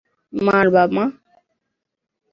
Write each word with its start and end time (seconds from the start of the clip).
মার, 0.33 0.65
মামা। 0.75 1.05